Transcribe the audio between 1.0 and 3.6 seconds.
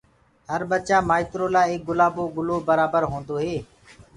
ٻآئترو لآ ايڪ گُلآبو گُلو برآبر هوندوئي